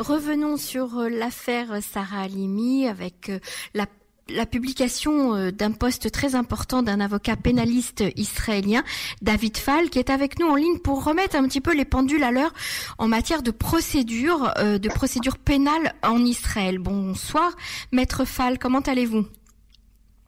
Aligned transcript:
Revenons 0.00 0.56
sur 0.56 0.98
euh, 0.98 1.08
l'affaire 1.10 1.82
Sarah 1.82 2.22
Halimi 2.22 2.88
avec 2.88 3.28
euh, 3.28 3.38
la 4.30 4.46
publication 4.46 5.34
euh, 5.34 5.50
d'un 5.50 5.72
poste 5.72 6.10
très 6.10 6.34
important 6.34 6.82
d'un 6.82 7.00
avocat 7.00 7.36
pénaliste 7.36 8.02
israélien, 8.16 8.82
David 9.20 9.58
Fall, 9.58 9.90
qui 9.90 9.98
est 9.98 10.08
avec 10.08 10.38
nous 10.38 10.46
en 10.46 10.54
ligne 10.54 10.78
pour 10.78 11.04
remettre 11.04 11.36
un 11.36 11.46
petit 11.46 11.60
peu 11.60 11.74
les 11.74 11.84
pendules 11.84 12.22
à 12.22 12.30
l'heure 12.30 12.54
en 12.96 13.08
matière 13.08 13.42
de 13.42 13.50
procédure, 13.50 14.54
de 14.56 14.88
procédure 14.88 15.36
pénale 15.36 15.92
en 16.02 16.24
Israël. 16.24 16.78
Bonsoir, 16.78 17.52
maître 17.92 18.24
Fall, 18.24 18.58
comment 18.58 18.80
allez-vous? 18.80 19.26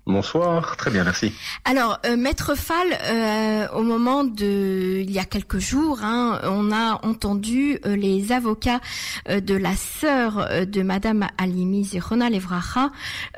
Bonsoir, 0.04 0.76
très 0.76 0.90
bien, 0.90 1.04
merci. 1.04 1.32
Alors, 1.64 2.00
euh, 2.06 2.16
Maître 2.16 2.56
Fall, 2.56 2.88
euh, 3.04 3.68
au 3.68 3.84
moment 3.84 4.24
de, 4.24 5.00
il 5.00 5.12
y 5.12 5.20
a 5.20 5.24
quelques 5.24 5.60
jours, 5.60 6.00
hein, 6.02 6.40
on 6.42 6.72
a 6.72 6.98
entendu 7.06 7.78
euh, 7.86 7.94
les 7.94 8.32
avocats 8.32 8.80
de 9.28 9.54
la 9.54 9.76
sœur 9.76 10.66
de 10.66 10.82
Madame 10.82 11.28
Alimi 11.38 11.84
Zirona 11.84 12.30
Levracha 12.30 12.90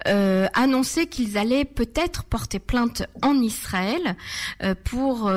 annoncer 0.06 1.06
qu'ils 1.06 1.36
allaient 1.36 1.64
peut-être 1.64 2.24
porter 2.24 2.58
plainte 2.58 3.02
en 3.22 3.34
Israël 3.34 4.16
pour 4.84 5.30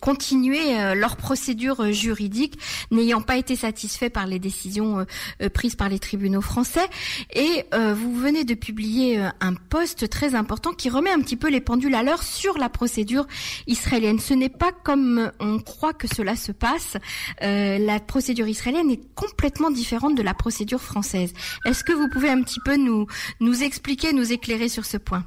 continuer 0.00 0.94
leur 0.94 1.16
procédure 1.16 1.92
juridique, 1.92 2.58
n'ayant 2.90 3.22
pas 3.22 3.36
été 3.36 3.56
satisfaits 3.56 4.10
par 4.10 4.26
les 4.26 4.38
décisions 4.38 5.06
prises 5.54 5.76
par 5.76 5.88
les 5.88 5.98
tribunaux 5.98 6.40
français. 6.40 6.86
Et 7.34 7.64
vous 7.72 8.14
venez 8.14 8.44
de 8.44 8.54
publier 8.54 9.18
un 9.40 9.54
poste 9.54 10.08
très 10.08 10.34
important 10.34 10.41
important 10.42 10.72
qui 10.72 10.90
remet 10.90 11.10
un 11.10 11.20
petit 11.20 11.36
peu 11.36 11.48
les 11.48 11.60
pendules 11.60 11.94
à 11.94 12.02
l'heure 12.02 12.22
sur 12.22 12.58
la 12.58 12.68
procédure 12.68 13.26
israélienne. 13.66 14.18
Ce 14.18 14.34
n'est 14.34 14.48
pas 14.48 14.72
comme 14.72 15.30
on 15.40 15.58
croit 15.60 15.92
que 15.92 16.08
cela 16.08 16.34
se 16.36 16.52
passe. 16.52 16.96
Euh, 17.42 17.78
la 17.78 18.00
procédure 18.00 18.48
israélienne 18.48 18.90
est 18.90 19.14
complètement 19.14 19.70
différente 19.70 20.16
de 20.16 20.22
la 20.22 20.34
procédure 20.34 20.80
française. 20.80 21.32
Est-ce 21.64 21.84
que 21.84 21.92
vous 21.92 22.08
pouvez 22.08 22.28
un 22.28 22.42
petit 22.42 22.60
peu 22.64 22.76
nous, 22.76 23.06
nous 23.40 23.62
expliquer, 23.62 24.12
nous 24.12 24.32
éclairer 24.32 24.68
sur 24.68 24.84
ce 24.84 24.96
point? 24.96 25.24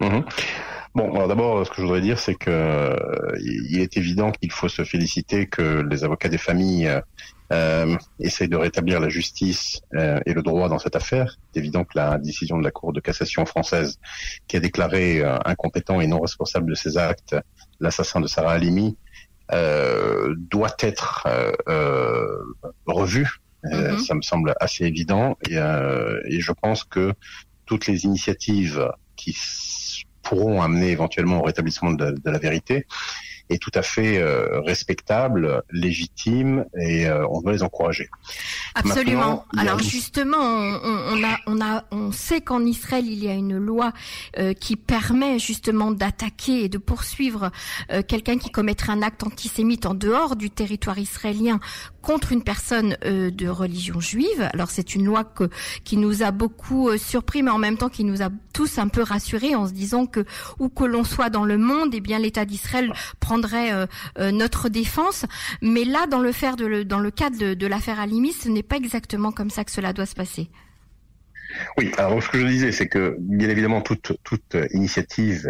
Mhm. 0.00 0.24
Bon, 0.94 1.26
d'abord, 1.26 1.64
ce 1.66 1.70
que 1.70 1.76
je 1.76 1.82
voudrais 1.82 2.02
dire, 2.02 2.18
c'est 2.18 2.34
que 2.34 2.50
euh, 2.50 3.38
il 3.40 3.80
est 3.80 3.96
évident 3.96 4.30
qu'il 4.30 4.52
faut 4.52 4.68
se 4.68 4.84
féliciter 4.84 5.46
que 5.46 5.82
les 5.88 6.04
avocats 6.04 6.28
des 6.28 6.36
familles 6.36 6.86
euh, 6.86 7.00
euh, 7.52 7.96
essaye 8.18 8.48
de 8.48 8.56
rétablir 8.56 8.98
la 8.98 9.08
justice 9.10 9.80
euh, 9.94 10.20
et 10.24 10.32
le 10.32 10.42
droit 10.42 10.68
dans 10.68 10.78
cette 10.78 10.96
affaire. 10.96 11.36
C'est 11.52 11.60
évident 11.60 11.84
que 11.84 11.92
la 11.96 12.18
décision 12.18 12.58
de 12.58 12.64
la 12.64 12.70
Cour 12.70 12.92
de 12.92 13.00
cassation 13.00 13.44
française, 13.44 13.98
qui 14.48 14.56
a 14.56 14.60
déclaré 14.60 15.20
euh, 15.20 15.36
incompétent 15.44 16.00
et 16.00 16.06
non 16.06 16.20
responsable 16.20 16.70
de 16.70 16.74
ses 16.74 16.96
actes 16.96 17.36
l'assassin 17.80 18.20
de 18.20 18.26
Sarah 18.26 18.52
Halimi, 18.52 18.96
euh, 19.52 20.34
doit 20.38 20.76
être 20.80 21.26
revue. 22.86 23.28
Mm-hmm. 23.64 23.98
Ça 23.98 24.14
me 24.14 24.22
semble 24.22 24.54
assez 24.58 24.84
évident 24.84 25.36
et, 25.48 25.54
et, 25.54 26.40
je 26.40 26.52
pense 26.52 26.82
que 26.82 27.12
toutes 27.64 27.86
les 27.86 28.04
initiatives 28.04 28.90
qui 29.14 29.36
pourront 30.22 30.62
amener 30.62 30.90
éventuellement 30.90 31.40
au 31.40 31.42
rétablissement 31.42 31.92
de, 31.92 32.14
la 32.24 32.38
vérité 32.38 32.86
est 33.52 33.58
tout 33.58 33.70
à 33.74 33.82
fait 33.82 34.18
euh, 34.18 34.60
respectable, 34.60 35.62
légitime 35.70 36.64
et 36.78 37.06
euh, 37.06 37.26
on 37.28 37.40
doit 37.40 37.52
les 37.52 37.62
encourager. 37.62 38.08
Absolument. 38.74 39.44
Alors 39.56 39.78
justement, 39.78 40.38
on, 40.38 41.24
a, 41.24 41.38
on 41.46 41.60
a, 41.60 41.84
on 41.90 42.12
sait 42.12 42.40
qu'en 42.40 42.64
Israël 42.64 43.06
il 43.06 43.22
y 43.22 43.28
a 43.28 43.34
une 43.34 43.56
loi 43.56 43.92
euh, 44.38 44.52
qui 44.52 44.76
permet 44.76 45.38
justement 45.38 45.90
d'attaquer 45.90 46.64
et 46.64 46.68
de 46.68 46.78
poursuivre 46.78 47.50
quelqu'un 48.08 48.38
qui 48.38 48.50
commettrait 48.50 48.92
un 48.92 49.02
acte 49.02 49.22
antisémite 49.24 49.86
en 49.86 49.94
dehors 49.94 50.36
du 50.36 50.50
territoire 50.50 50.98
israélien 50.98 51.60
contre 52.00 52.32
une 52.32 52.42
personne 52.42 52.96
de 53.02 53.48
religion 53.48 54.00
juive. 54.00 54.48
Alors 54.52 54.70
c'est 54.70 54.94
une 54.94 55.04
loi 55.04 55.24
que, 55.24 55.48
qui 55.84 55.96
nous 55.96 56.22
a 56.22 56.30
beaucoup 56.30 56.96
surpris, 56.96 57.42
mais 57.42 57.50
en 57.50 57.58
même 57.58 57.76
temps 57.76 57.88
qui 57.88 58.04
nous 58.04 58.22
a 58.22 58.28
tous 58.52 58.78
un 58.78 58.88
peu 58.88 59.02
rassurés 59.02 59.54
en 59.54 59.66
se 59.66 59.72
disant 59.72 60.06
que 60.06 60.24
où 60.58 60.68
que 60.68 60.84
l'on 60.84 61.04
soit 61.04 61.30
dans 61.30 61.44
le 61.44 61.58
monde, 61.58 61.90
eh 61.94 62.00
bien 62.00 62.18
l'État 62.18 62.44
d'Israël 62.44 62.92
prend 63.20 63.38
euh, 63.44 63.86
euh, 64.18 64.30
notre 64.30 64.68
défense. 64.68 65.26
Mais 65.60 65.84
là, 65.84 66.06
dans 66.06 66.20
le, 66.20 66.32
faire 66.32 66.56
de 66.56 67.10
cadre 67.10 67.54
de, 67.54 67.66
l'affaire 67.66 68.00
Alimi, 68.00 68.32
ce 68.32 68.48
n'est 68.48 68.62
pas 68.62 68.76
exactement 68.76 69.32
comme 69.32 69.50
ça 69.50 69.64
que 69.64 69.70
cela 69.70 69.92
doit 69.92 70.06
se 70.06 70.14
passer. 70.14 70.48
Oui, 71.76 71.92
alors 71.98 72.22
ce 72.22 72.30
que 72.30 72.38
je 72.38 72.46
disais, 72.46 72.72
c'est 72.72 72.88
que 72.88 73.16
bien 73.18 73.50
évidemment 73.50 73.82
toute 73.82 74.56
initiative 74.72 75.42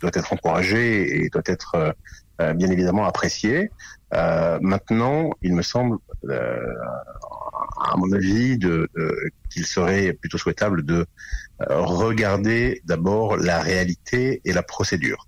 doit 0.00 0.10
être 0.12 0.32
encouragée 0.34 1.24
et 1.24 1.30
doit 1.30 1.42
être 1.46 1.94
euh, 2.40 2.52
bien 2.52 2.70
évidemment 2.70 3.06
appréciée. 3.06 3.70
maintenant, 4.12 5.30
il 5.40 5.54
me 5.54 5.62
semble, 5.62 5.96
à 6.30 7.96
mon 7.96 8.12
avis, 8.12 8.58
qu'il 9.48 9.64
serait 9.64 10.12
plutôt 10.12 10.36
souhaitable 10.36 10.84
de 10.84 11.06
regarder 11.68 12.82
d'abord 12.84 13.36
la 13.36 13.60
réalité 13.60 14.42
et 14.44 14.52
la 14.52 14.62
procédure. 14.62 15.26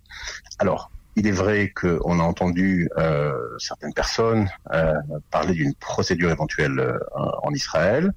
Alors, 0.58 0.92
il 1.16 1.26
est 1.26 1.32
vrai 1.32 1.70
qu'on 1.74 2.20
a 2.20 2.22
entendu 2.22 2.88
euh, 2.96 3.32
certaines 3.58 3.92
personnes 3.92 4.48
euh, 4.72 4.94
parler 5.30 5.52
d'une 5.52 5.74
procédure 5.74 6.30
éventuelle 6.30 6.78
euh, 6.78 6.98
en 7.42 7.52
Israël. 7.52 8.12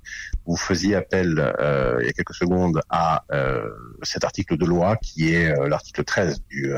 Vous 0.45 0.55
faisiez 0.55 0.95
appel 0.95 1.53
euh, 1.59 1.97
il 2.01 2.05
y 2.05 2.09
a 2.09 2.13
quelques 2.13 2.35
secondes 2.35 2.79
à 2.89 3.25
euh, 3.31 3.69
cet 4.03 4.23
article 4.23 4.57
de 4.57 4.65
loi 4.65 4.95
qui 4.97 5.33
est 5.33 5.53
l'article 5.67 6.03
13 6.05 6.41
du, 6.49 6.73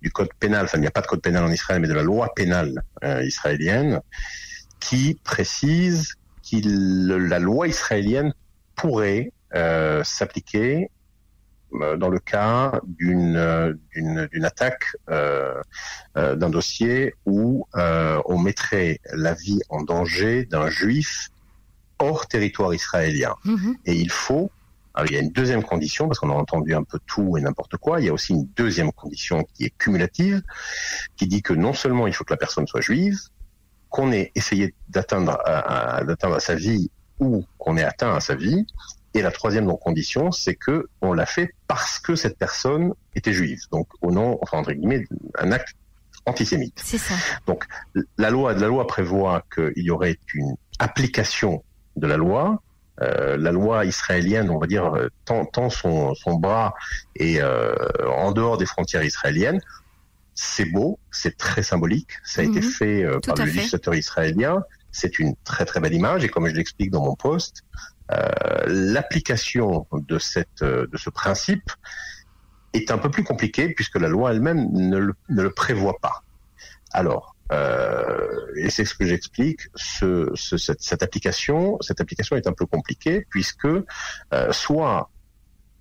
du 0.00 0.10
code 0.10 0.32
pénal. 0.38 0.64
Enfin, 0.64 0.78
il 0.78 0.82
n'y 0.82 0.86
a 0.86 0.92
pas 0.92 1.02
de 1.02 1.06
code 1.06 1.20
pénal 1.20 1.44
en 1.44 1.50
Israël, 1.50 1.80
mais 1.80 1.88
de 1.88 1.94
la 1.94 2.02
loi 2.02 2.32
pénale 2.34 2.82
israélienne 3.22 4.00
qui 4.78 5.20
précise 5.24 6.14
que 6.50 7.28
la 7.28 7.38
loi 7.38 7.68
israélienne 7.68 8.32
pourrait 8.76 9.32
s'appliquer 10.04 10.84
euh, 10.84 10.99
dans 11.72 12.08
le 12.08 12.18
cas 12.18 12.80
d'une 12.84 13.36
euh, 13.36 13.74
d'une 13.94 14.44
attaque 14.44 14.96
euh, 15.08 15.60
euh, 16.16 16.34
d'un 16.36 16.50
dossier 16.50 17.14
où 17.26 17.66
euh, 17.76 18.20
on 18.26 18.38
mettrait 18.38 19.00
la 19.12 19.34
vie 19.34 19.60
en 19.68 19.82
danger 19.82 20.46
d'un 20.46 20.68
juif 20.68 21.28
hors 21.98 22.26
territoire 22.26 22.74
israélien. 22.74 23.34
Mhm. 23.44 23.76
Et 23.86 23.94
il 23.94 24.10
faut 24.10 24.50
alors, 24.94 25.08
il 25.08 25.14
y 25.14 25.18
a 25.18 25.22
une 25.22 25.30
deuxième 25.30 25.62
condition, 25.62 26.08
parce 26.08 26.18
qu'on 26.18 26.30
a 26.30 26.34
entendu 26.34 26.74
un 26.74 26.82
peu 26.82 26.98
tout 27.06 27.38
et 27.38 27.40
n'importe 27.40 27.76
quoi. 27.76 28.00
Il 28.00 28.06
y 28.06 28.08
a 28.08 28.12
aussi 28.12 28.32
une 28.32 28.48
deuxième 28.56 28.90
condition 28.90 29.44
qui 29.54 29.64
est 29.64 29.70
cumulative, 29.78 30.42
qui 31.16 31.28
dit 31.28 31.42
que 31.42 31.52
non 31.52 31.72
seulement 31.72 32.08
il 32.08 32.12
faut 32.12 32.24
que 32.24 32.32
la 32.32 32.36
personne 32.36 32.66
soit 32.66 32.80
juive, 32.80 33.18
qu'on 33.88 34.12
ait 34.12 34.32
essayé 34.34 34.74
d'atteindre 34.88 35.38
à, 35.44 36.02
d'atteindre 36.04 36.36
à 36.36 36.40
sa 36.40 36.54
vie 36.54 36.90
ou 37.20 37.44
qu'on 37.58 37.76
ait 37.76 37.84
atteint 37.84 38.14
à 38.14 38.20
sa 38.20 38.34
vie, 38.34 38.66
et 39.14 39.22
la 39.22 39.30
troisième 39.30 39.66
donc, 39.66 39.80
condition, 39.80 40.30
c'est 40.30 40.54
que 40.54 40.88
on 41.00 41.12
l'a 41.12 41.26
fait 41.26 41.54
parce 41.66 41.98
que 41.98 42.14
cette 42.14 42.38
personne 42.38 42.94
était 43.14 43.32
juive. 43.32 43.60
Donc 43.72 43.88
au 44.02 44.12
nom, 44.12 44.38
enfin 44.42 44.58
entre 44.58 44.72
guillemets, 44.72 45.04
un 45.38 45.52
acte 45.52 45.74
antisémite. 46.26 46.80
C'est 46.84 46.98
ça. 46.98 47.14
Donc 47.46 47.64
la 48.18 48.30
loi, 48.30 48.54
la 48.54 48.68
loi 48.68 48.86
prévoit 48.86 49.44
qu'il 49.52 49.72
y 49.84 49.90
aurait 49.90 50.18
une 50.34 50.54
application 50.78 51.64
de 51.96 52.06
la 52.06 52.16
loi. 52.16 52.62
Euh, 53.02 53.38
la 53.38 53.50
loi 53.50 53.86
israélienne, 53.86 54.50
on 54.50 54.58
va 54.58 54.66
dire, 54.66 54.92
tend, 55.24 55.70
son, 55.70 56.14
son 56.14 56.34
bras 56.34 56.74
et 57.16 57.40
euh, 57.40 57.74
en 58.14 58.30
dehors 58.32 58.58
des 58.58 58.66
frontières 58.66 59.02
israéliennes. 59.02 59.60
C'est 60.34 60.66
beau, 60.66 60.98
c'est 61.10 61.36
très 61.36 61.62
symbolique. 61.62 62.10
Ça 62.24 62.42
a 62.42 62.44
été 62.44 62.60
mhm. 62.60 62.70
fait 62.70 63.04
euh, 63.04 63.18
par 63.20 63.36
le 63.36 63.44
législateur 63.44 63.94
israélien. 63.94 64.62
C'est 64.92 65.18
une 65.18 65.34
très 65.44 65.64
très 65.64 65.80
belle 65.80 65.94
image 65.94 66.24
et 66.24 66.28
comme 66.28 66.46
je 66.48 66.54
l'explique 66.54 66.90
dans 66.90 67.04
mon 67.04 67.14
poste, 67.14 67.62
l'application 68.66 69.86
de 69.92 70.18
cette 70.18 70.62
de 70.62 70.96
ce 70.96 71.10
principe 71.10 71.70
est 72.72 72.90
un 72.90 72.98
peu 72.98 73.10
plus 73.10 73.24
compliquée 73.24 73.72
puisque 73.74 73.96
la 73.96 74.08
loi 74.08 74.32
elle-même 74.32 74.68
ne 74.72 74.98
le, 74.98 75.14
ne 75.28 75.42
le 75.42 75.50
prévoit 75.50 75.98
pas. 76.00 76.22
Alors, 76.92 77.36
euh, 77.52 78.46
et 78.56 78.70
c'est 78.70 78.84
ce 78.84 78.94
que 78.94 79.04
j'explique. 79.04 79.60
Ce, 79.74 80.30
ce, 80.34 80.56
cette, 80.56 81.02
application, 81.02 81.78
cette 81.80 82.00
application 82.00 82.36
est 82.36 82.46
un 82.46 82.52
peu 82.52 82.66
compliquée 82.66 83.26
puisque 83.30 83.66
euh, 83.66 84.52
soit 84.52 85.10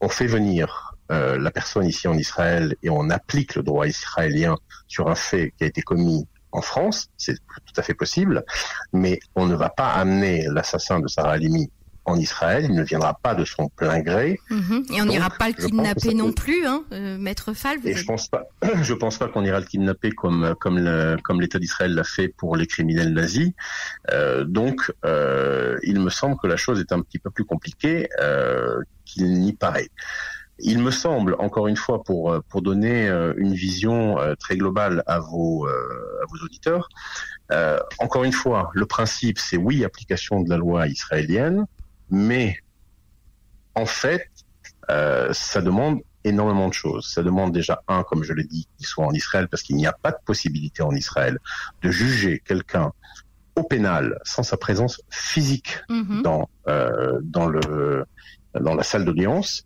on 0.01 0.09
fait 0.09 0.27
venir 0.27 0.95
euh, 1.11 1.37
la 1.37 1.51
personne 1.51 1.85
ici 1.85 2.07
en 2.07 2.17
Israël 2.17 2.75
et 2.83 2.89
on 2.89 3.09
applique 3.09 3.55
le 3.55 3.63
droit 3.63 3.87
israélien 3.87 4.55
sur 4.87 5.09
un 5.09 5.15
fait 5.15 5.53
qui 5.57 5.63
a 5.63 5.67
été 5.67 5.81
commis 5.81 6.27
en 6.51 6.61
France, 6.61 7.09
c'est 7.15 7.35
tout 7.35 7.73
à 7.77 7.83
fait 7.83 7.93
possible, 7.93 8.43
mais 8.91 9.19
on 9.35 9.45
ne 9.45 9.55
va 9.55 9.69
pas 9.69 9.89
amener 9.89 10.47
l'assassin 10.49 10.99
de 10.99 11.07
Sarah 11.07 11.33
Halimi 11.33 11.69
en 12.05 12.17
Israël, 12.17 12.65
il 12.67 12.75
ne 12.75 12.83
viendra 12.83 13.13
pas 13.13 13.35
de 13.35 13.45
son 13.45 13.69
plein 13.69 13.99
gré. 14.01 14.39
Mhm. 14.49 14.85
Et 14.93 15.01
on 15.01 15.05
n'ira 15.05 15.29
pas 15.29 15.47
le 15.47 15.53
kidnapper 15.53 16.13
non 16.13 16.31
plus, 16.31 16.65
hein, 16.65 16.83
euh, 16.91 17.17
Maître 17.17 17.53
Fall. 17.53 17.77
Et 17.83 17.93
je 17.93 18.05
pense 18.05 18.27
pas, 18.27 18.47
je 18.81 18.93
pense 18.93 19.17
pas 19.17 19.27
qu'on 19.27 19.43
ira 19.43 19.59
le 19.59 19.65
kidnapper 19.65 20.11
comme 20.11 20.55
comme 20.59 20.79
le, 20.79 21.17
comme 21.23 21.41
l'État 21.41 21.59
d'Israël 21.59 21.93
l'a 21.93 22.03
fait 22.03 22.27
pour 22.27 22.55
les 22.55 22.67
criminels 22.67 23.13
nazis. 23.13 23.51
Euh, 24.11 24.43
donc, 24.43 24.91
euh, 25.05 25.77
il 25.83 25.99
me 25.99 26.09
semble 26.09 26.37
que 26.37 26.47
la 26.47 26.57
chose 26.57 26.79
est 26.79 26.91
un 26.91 27.01
petit 27.01 27.19
peu 27.19 27.29
plus 27.29 27.45
compliquée 27.45 28.09
euh, 28.19 28.81
qu'il 29.05 29.31
n'y 29.39 29.53
paraît. 29.53 29.89
Il 30.59 30.79
me 30.79 30.91
semble, 30.91 31.35
encore 31.39 31.67
une 31.67 31.77
fois, 31.77 32.03
pour 32.03 32.37
pour 32.49 32.61
donner 32.61 33.07
une 33.37 33.53
vision 33.53 34.17
très 34.37 34.57
globale 34.57 35.03
à 35.07 35.19
vos 35.19 35.65
à 35.65 36.25
vos 36.29 36.43
auditeurs, 36.43 36.89
encore 37.99 38.25
une 38.25 38.33
fois, 38.33 38.69
le 38.73 38.85
principe 38.85 39.39
c'est 39.39 39.55
oui 39.55 39.85
application 39.85 40.41
de 40.41 40.49
la 40.49 40.57
loi 40.57 40.87
israélienne, 40.87 41.65
mais 42.09 42.57
en 43.75 43.85
fait, 43.85 44.29
ça 44.87 45.61
demande 45.61 46.01
énormément 46.23 46.67
de 46.67 46.73
choses. 46.73 47.07
Ça 47.07 47.23
demande 47.23 47.51
déjà, 47.51 47.81
un, 47.87 48.03
comme 48.03 48.23
je 48.23 48.33
l'ai 48.33 48.43
dit, 48.43 48.67
qu'il 48.77 48.85
soit 48.85 49.05
en 49.05 49.11
Israël, 49.11 49.47
parce 49.47 49.63
qu'il 49.63 49.75
n'y 49.75 49.87
a 49.87 49.93
pas 49.93 50.11
de 50.11 50.17
possibilité 50.25 50.83
en 50.83 50.91
Israël 50.91 51.37
de 51.81 51.91
juger 51.91 52.41
quelqu'un 52.45 52.91
au 53.55 53.63
pénal 53.63 54.17
sans 54.23 54.43
sa 54.43 54.57
présence 54.57 55.01
physique 55.09 55.79
mhm. 55.89 56.21
dans, 56.21 56.49
euh, 56.67 57.19
dans, 57.23 57.47
le, 57.47 58.05
dans 58.59 58.75
la 58.75 58.83
salle 58.83 59.05
d'audience. 59.05 59.65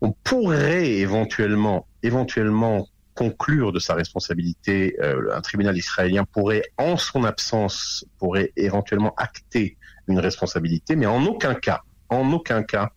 On 0.00 0.12
pourrait 0.12 0.90
éventuellement, 0.90 1.86
éventuellement 2.02 2.86
conclure 3.14 3.72
de 3.72 3.80
sa 3.80 3.94
responsabilité, 3.94 4.96
euh, 5.00 5.34
un 5.34 5.40
tribunal 5.40 5.76
israélien 5.76 6.24
pourrait, 6.24 6.62
en 6.76 6.96
son 6.96 7.24
absence, 7.24 8.04
pourrait 8.18 8.52
éventuellement 8.56 9.12
acter 9.16 9.76
une 10.08 10.18
responsabilité, 10.18 10.96
mais 10.96 11.06
en 11.06 11.24
aucun 11.24 11.54
cas, 11.54 11.82
en 12.08 12.32
aucun 12.32 12.62
cas, 12.62 12.90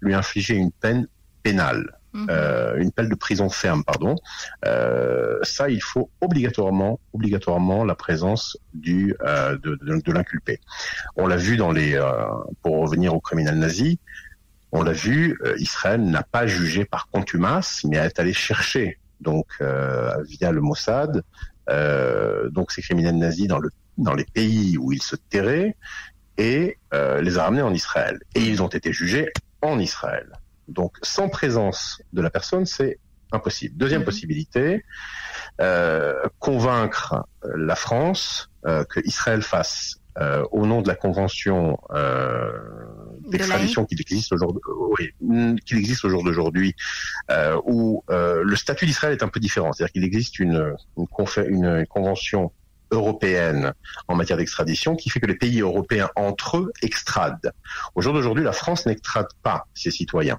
lui 0.00 0.14
infliger 0.14 0.54
une 0.54 0.72
peine 0.72 1.06
pénale. 1.42 1.98
Mhm. 2.12 2.26
Euh, 2.30 2.76
une 2.78 2.92
peine 2.92 3.10
de 3.10 3.14
prison 3.14 3.50
ferme, 3.50 3.84
pardon. 3.84 4.16
Euh, 4.64 5.38
ça, 5.42 5.68
il 5.68 5.82
faut 5.82 6.10
obligatoirement, 6.22 6.98
obligatoirement 7.12 7.84
la 7.84 7.94
présence 7.94 8.56
du 8.72 9.14
euh, 9.20 9.58
de, 9.58 9.76
de, 9.76 10.12
l'inculpé. 10.12 10.60
On 11.16 11.26
l'a 11.26 11.36
vu 11.36 11.58
dans 11.58 11.72
les, 11.72 12.00
pour 12.62 12.78
revenir 12.80 13.14
au 13.14 13.20
criminel 13.20 13.58
nazi, 13.58 14.00
on 14.72 14.82
l'a 14.82 14.92
vu, 14.92 15.38
Israël 15.58 16.02
n'a 16.02 16.22
pas 16.22 16.46
jugé 16.46 16.84
par 16.84 17.08
contumace, 17.08 17.84
mais 17.84 17.96
est 17.96 18.18
allé 18.18 18.32
chercher 18.32 18.98
donc 19.20 19.46
via 19.60 20.52
le 20.52 20.60
Mossad, 20.60 21.22
donc 22.50 22.72
ces 22.72 22.82
criminels 22.82 23.18
nazis 23.18 23.46
dans 23.46 23.58
le 23.58 23.70
dans 23.98 24.14
les 24.14 24.24
pays 24.24 24.76
où 24.78 24.92
ils 24.92 25.02
se 25.02 25.16
terraient 25.16 25.76
et 26.38 26.78
les 26.92 27.38
a 27.38 27.44
ramenés 27.44 27.62
en 27.62 27.74
Israël. 27.74 28.18
Et 28.34 28.40
ils 28.40 28.62
ont 28.62 28.68
été 28.68 28.92
jugés 28.92 29.30
en 29.62 29.78
Israël. 29.78 30.32
Donc 30.68 30.96
sans 31.02 31.28
présence 31.28 32.02
de 32.12 32.22
la 32.22 32.30
personne, 32.30 32.66
c'est 32.66 32.98
impossible. 33.32 33.76
Deuxième 33.76 34.00
mhm. 34.00 34.06
possibilité, 34.06 34.84
euh, 35.60 36.14
convaincre 36.38 37.26
la 37.42 37.76
France 37.76 38.50
euh, 38.66 38.84
que 38.84 39.00
Israël 39.04 39.42
fasse 39.42 40.00
euh, 40.18 40.44
au 40.50 40.66
nom 40.66 40.80
de 40.80 40.88
la 40.88 40.94
convention 40.94 41.78
euh, 41.90 42.50
d'extradition 43.28 43.84
qui 43.84 43.96
existe 44.00 44.32
aujourd'hui, 44.32 44.62
oui, 45.20 45.56
qu'il 45.66 45.78
existe 45.78 46.04
au 46.04 46.08
jour 46.08 46.24
d'aujourd'hui, 46.24 46.74
euh, 47.30 47.60
où 47.66 48.02
euh, 48.10 48.42
le 48.42 48.56
statut 48.56 48.86
d'Israël 48.86 49.12
est 49.12 49.22
un 49.22 49.28
peu 49.28 49.40
différent. 49.40 49.72
C'est-à-dire 49.72 49.92
qu'il 49.92 50.04
existe 50.04 50.38
une, 50.38 50.74
une, 50.96 51.46
une, 51.48 51.86
convention 51.86 52.50
européenne 52.90 53.72
en 54.08 54.14
matière 54.14 54.38
d'extradition 54.38 54.96
qui 54.96 55.10
fait 55.10 55.20
que 55.20 55.26
les 55.26 55.36
pays 55.36 55.60
européens 55.60 56.10
entre 56.16 56.58
eux 56.58 56.72
extradent. 56.82 57.52
Au 57.94 58.00
jour 58.00 58.12
d'aujourd'hui, 58.14 58.44
la 58.44 58.52
France 58.52 58.86
n'extrade 58.86 59.28
pas 59.42 59.66
ses 59.74 59.90
citoyens 59.90 60.38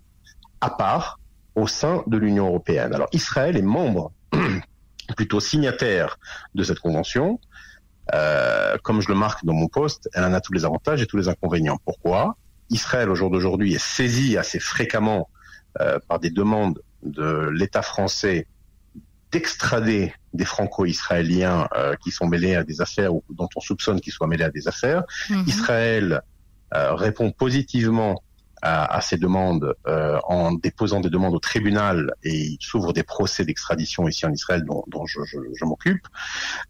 à 0.62 0.70
part 0.70 1.20
au 1.56 1.68
sein 1.68 2.04
de 2.08 2.18
l'Union 2.18 2.48
européenne. 2.48 2.94
Alors 2.94 3.10
Israël 3.12 3.58
est 3.58 3.62
membre, 3.62 4.12
plutôt 5.18 5.40
signataire 5.40 6.20
de 6.56 6.64
cette 6.64 6.80
convention. 6.80 7.40
Euh, 8.14 8.78
comme 8.84 9.02
je 9.02 9.10
le 9.10 9.16
marque 9.16 9.44
dans 9.44 9.54
mon 9.54 9.68
poste, 9.68 10.10
elle 10.14 10.24
en 10.24 10.34
a 10.34 10.40
tous 10.40 10.54
les 10.54 10.66
avantages 10.66 11.02
et 11.02 11.08
tous 11.08 11.18
les 11.18 11.28
inconvénients. 11.28 11.78
Pourquoi? 11.84 12.38
Israël, 12.70 13.10
au 13.10 13.16
jour 13.16 13.30
d'aujourd'hui, 13.30 13.74
est 13.74 13.84
saisi 13.84 14.38
assez 14.38 14.60
fréquemment 14.60 15.30
euh, 15.82 16.00
par 16.08 16.20
des 16.20 16.30
demandes 16.30 16.82
de 17.04 17.50
l'État 17.50 17.82
français 17.82 18.48
d'extrader 19.32 20.14
des 20.34 20.46
franco-israéliens 20.46 21.68
euh, 21.76 21.96
qui 22.02 22.12
sont 22.12 22.28
mêlés 22.28 22.56
à 22.56 22.64
des 22.64 22.82
affaires 22.82 23.14
ou 23.14 23.24
dont 23.30 23.50
on 23.56 23.60
soupçonne 23.60 24.00
qu'ils 24.00 24.14
soient 24.14 24.28
mêlés 24.28 24.46
à 24.46 24.52
des 24.52 24.68
affaires. 24.68 25.04
Mhm. 25.30 25.44
Israël 25.48 26.22
répond 26.72 27.32
positivement 27.32 28.22
à, 28.62 29.02
ces 29.02 29.18
demandes 29.18 29.76
euh, 29.88 30.20
en 30.28 30.54
déposant 30.54 31.00
des 31.00 31.10
demandes 31.10 31.36
au 31.36 31.40
tribunal 31.40 32.14
et 32.24 32.36
il 32.36 32.58
s'ouvre 32.60 32.92
des 32.94 33.04
procès 33.04 33.46
d'extradition 33.46 34.08
ici 34.08 34.26
en 34.26 34.32
Israël 34.32 34.64
dont, 34.66 34.84
dont 34.88 35.06
je, 35.06 35.20
je, 35.26 35.38
je 35.54 35.66
m'occupe, 35.66 36.08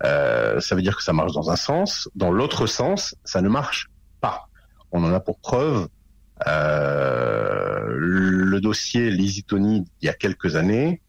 euh, 0.04 0.60
ça 0.60 0.76
veut 0.76 0.82
dire 0.82 0.98
que 0.98 1.04
ça 1.04 1.14
marche 1.14 1.32
dans 1.32 1.50
un 1.50 1.56
sens. 1.56 2.10
Dans 2.16 2.32
l'autre 2.32 2.68
sens, 2.68 3.16
ça 3.24 3.42
ne 3.42 3.50
marche 3.50 3.90
pas. 4.20 4.50
On 4.92 5.04
en 5.04 5.14
a 5.14 5.20
pour 5.20 5.40
preuve 5.40 5.88
euh, 6.48 7.96
le 7.98 8.60
dossier 8.60 9.10
Lisitoni 9.10 9.86
il 10.02 10.06
y 10.06 10.10
a 10.10 10.14
quelques 10.14 10.56
années 10.56 11.02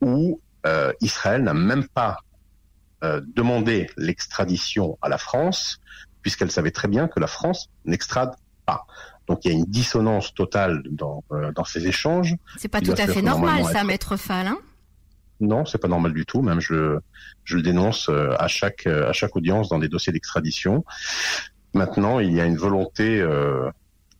où 0.00 0.40
euh, 0.66 0.92
Israël 1.00 1.42
n'a 1.42 1.54
même 1.54 1.86
pas 1.88 2.18
euh, 3.04 3.20
demandé 3.34 3.90
l'extradition 3.96 4.98
à 5.02 5.08
la 5.08 5.18
France 5.18 5.80
puisqu'elle 6.22 6.50
savait 6.50 6.70
très 6.70 6.88
bien 6.88 7.08
que 7.08 7.20
la 7.20 7.26
France 7.26 7.68
n'extrade 7.84 8.34
pas. 8.64 8.86
Donc 9.26 9.44
il 9.44 9.52
y 9.52 9.54
a 9.54 9.58
une 9.58 9.64
dissonance 9.64 10.34
totale 10.34 10.82
dans, 10.90 11.24
euh, 11.32 11.52
dans 11.52 11.64
ces 11.64 11.86
échanges. 11.86 12.36
C'est 12.56 12.68
pas 12.68 12.80
tout 12.80 12.94
à 12.96 13.06
fait 13.06 13.22
normal, 13.22 13.64
ça, 13.64 13.84
Maître 13.84 14.16
Fall. 14.16 14.46
Hein? 14.46 14.58
Non, 15.40 15.64
c'est 15.64 15.78
pas 15.78 15.88
normal 15.88 16.12
du 16.12 16.24
tout. 16.24 16.40
Même 16.40 16.60
je, 16.60 16.98
je 17.44 17.56
le 17.56 17.62
dénonce 17.62 18.08
euh, 18.08 18.34
à 18.38 18.46
chaque 18.46 18.86
euh, 18.86 19.08
à 19.08 19.12
chaque 19.12 19.34
audience 19.36 19.68
dans 19.68 19.78
des 19.78 19.88
dossiers 19.88 20.12
d'extradition. 20.12 20.84
Maintenant, 21.74 22.20
il 22.20 22.32
y 22.32 22.40
a 22.40 22.44
une 22.44 22.56
volonté 22.56 23.20
euh, 23.20 23.68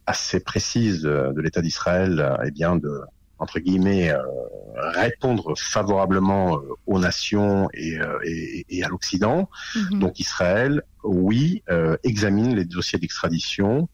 assez 0.07 0.41
précise 0.41 1.03
de 1.03 1.41
l'État 1.41 1.63
d'Israël, 1.63 2.37
eh 2.45 2.51
bien 2.51 2.77
de 2.77 3.03
entre 3.43 3.59
guillemets 3.59 4.15
répondre 4.77 5.55
favorablement 5.59 6.61
aux 6.87 6.99
nations 6.99 7.69
et, 7.75 7.99
et, 8.25 8.65
et 8.69 8.85
à 8.85 8.89
l'Occident. 8.89 9.51
Mhm. 9.75 9.99
Donc 9.99 10.21
Israël, 10.21 10.83
oui, 11.03 11.63
examine 12.05 12.55
les 12.55 12.65
dossiers 12.65 12.99
d'extradition, 12.99 13.89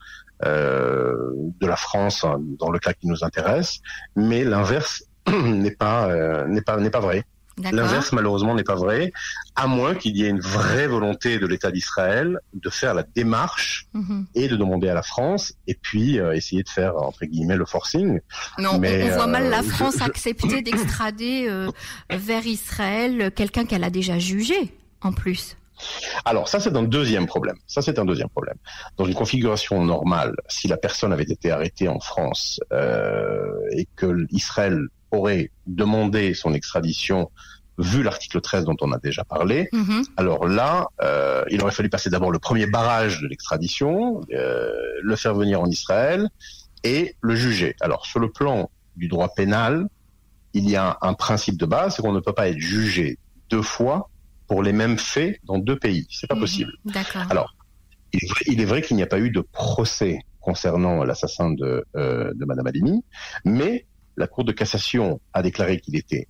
euh, 0.46 1.32
de 1.60 1.66
la 1.66 1.74
France 1.74 2.22
hein, 2.22 2.36
dans 2.60 2.70
le 2.70 2.78
cas 2.78 2.92
qui 2.92 3.08
nous 3.08 3.24
intéresse, 3.24 3.80
mais 4.14 4.44
l'inverse 4.44 5.02
n'est 5.26 5.72
pas 5.72 6.08
euh, 6.10 6.46
n'est 6.46 6.62
pas 6.62 6.76
n'est 6.76 6.90
pas 6.90 7.00
vrai. 7.00 7.24
L'inverse, 7.62 8.12
malheureusement, 8.12 8.54
n'est 8.54 8.64
pas 8.64 8.74
vrai, 8.74 9.12
à 9.56 9.66
moins 9.66 9.94
qu'il 9.94 10.16
y 10.16 10.24
ait 10.24 10.28
une 10.28 10.40
vraie 10.40 10.86
volonté 10.86 11.38
de 11.38 11.46
l'État 11.46 11.70
d'Israël 11.70 12.38
de 12.54 12.70
faire 12.70 12.94
la 12.94 13.02
démarche 13.02 13.86
mhm. 13.94 14.26
et 14.34 14.48
de 14.48 14.56
demander 14.56 14.88
à 14.88 14.94
la 14.94 15.02
France, 15.02 15.54
et 15.66 15.74
puis 15.74 16.18
euh, 16.18 16.32
essayer 16.32 16.62
de 16.62 16.68
faire, 16.68 16.96
entre 16.96 17.24
guillemets, 17.24 17.56
le 17.56 17.66
forcing. 17.66 18.20
Non, 18.58 18.78
Mais, 18.78 19.10
on 19.10 19.14
voit 19.16 19.26
mal 19.26 19.50
la 19.50 19.62
France 19.62 20.00
accepter 20.00 20.62
d'extrader 20.62 21.48
vers 22.10 22.46
Israël 22.46 23.30
quelqu'un 23.34 23.64
qu'elle 23.64 23.84
a 23.84 23.90
déjà 23.90 24.18
jugé, 24.18 24.74
en 25.00 25.12
plus. 25.12 25.56
Alors 26.24 26.48
ça 26.48 26.60
c'est 26.60 26.76
un 26.76 26.82
deuxième 26.82 27.26
problème. 27.26 27.56
Ça 27.66 27.82
c'est 27.82 27.98
un 27.98 28.04
deuxième 28.04 28.28
problème. 28.28 28.56
Dans 28.96 29.04
une 29.04 29.14
configuration 29.14 29.84
normale, 29.84 30.34
si 30.48 30.68
la 30.68 30.76
personne 30.76 31.12
avait 31.12 31.24
été 31.24 31.50
arrêtée 31.50 31.88
en 31.88 32.00
France 32.00 32.60
euh, 32.72 33.52
et 33.72 33.86
que 33.96 34.26
Israël 34.30 34.88
aurait 35.10 35.50
demandé 35.66 36.34
son 36.34 36.54
extradition 36.54 37.30
vu 37.78 38.02
l'article 38.02 38.40
13 38.40 38.64
dont 38.64 38.76
on 38.80 38.92
a 38.92 38.98
déjà 38.98 39.24
parlé, 39.24 39.68
mhm. 39.72 40.02
alors 40.16 40.48
là, 40.48 40.88
euh, 41.00 41.44
il 41.50 41.62
aurait 41.62 41.72
fallu 41.72 41.88
passer 41.88 42.10
d'abord 42.10 42.32
le 42.32 42.40
premier 42.40 42.66
barrage 42.66 43.20
de 43.20 43.28
l'extradition, 43.28 44.20
euh, 44.32 44.70
le 45.00 45.16
faire 45.16 45.34
venir 45.34 45.60
en 45.60 45.66
Israël 45.66 46.28
et 46.82 47.14
le 47.20 47.36
juger. 47.36 47.76
Alors 47.80 48.04
sur 48.04 48.18
le 48.18 48.30
plan 48.30 48.68
du 48.96 49.06
droit 49.06 49.28
pénal, 49.28 49.86
il 50.54 50.68
y 50.68 50.76
a 50.76 50.98
un 51.02 51.14
principe 51.14 51.56
de 51.56 51.66
base, 51.66 51.94
c'est 51.94 52.02
qu'on 52.02 52.12
ne 52.12 52.20
peut 52.20 52.32
pas 52.32 52.48
être 52.48 52.58
jugé 52.58 53.18
deux 53.48 53.62
fois 53.62 54.10
pour 54.48 54.62
les 54.62 54.72
mêmes 54.72 54.98
faits 54.98 55.38
dans 55.44 55.58
deux 55.58 55.78
pays. 55.78 56.06
C'est 56.10 56.26
pas 56.26 56.34
mhm. 56.34 56.40
possible. 56.40 56.72
Alors, 57.30 57.54
il 58.12 58.60
est 58.60 58.64
vrai, 58.64 58.82
qu'il 58.82 58.96
n'y 58.96 59.02
a 59.02 59.06
pas 59.06 59.20
eu 59.20 59.30
de 59.30 59.40
procès 59.40 60.20
concernant 60.40 61.04
l'assassin 61.04 61.50
de, 61.50 61.84
euh, 61.94 62.32
de 62.34 62.44
Madame 62.46 62.66
Alimi, 62.66 63.04
mais 63.44 63.84
la 64.18 64.26
Cour 64.26 64.44
de 64.44 64.52
cassation 64.52 65.20
a 65.32 65.42
déclaré 65.42 65.80
qu'il 65.80 65.96
était 65.96 66.28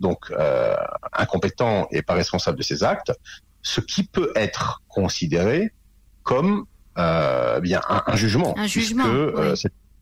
donc 0.00 0.32
euh, 0.32 0.74
incompétent 1.12 1.86
et 1.92 2.02
pas 2.02 2.14
responsable 2.14 2.58
de 2.58 2.62
ses 2.62 2.82
actes, 2.82 3.12
ce 3.62 3.80
qui 3.80 4.02
peut 4.02 4.32
être 4.34 4.82
considéré 4.88 5.72
comme 6.24 6.64
euh, 6.98 7.60
bien 7.60 7.80
un, 7.88 8.16
jugement. 8.16 8.54
Un 8.58 8.66
jugement. 8.66 9.04